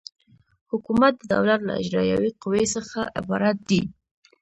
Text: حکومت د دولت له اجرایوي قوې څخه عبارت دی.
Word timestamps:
حکومت 0.71 1.13
د 1.19 1.23
دولت 1.33 1.59
له 1.67 1.73
اجرایوي 1.81 2.31
قوې 2.41 2.63
څخه 2.75 2.99
عبارت 3.19 3.57
دی. 3.69 3.81